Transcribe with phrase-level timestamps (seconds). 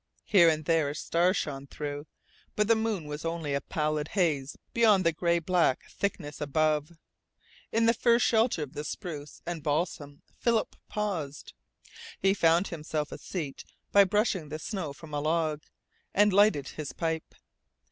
[0.25, 2.07] Here and there a star shone through,
[2.55, 6.93] but the moon was only a pallid haze beyond the gray black thickness above.
[7.71, 11.53] In the first shelter of the spruce and balsam Philip paused.
[12.19, 15.61] He found himself a seat by brushing the snow from a log,
[16.15, 17.35] and lighted his pipe.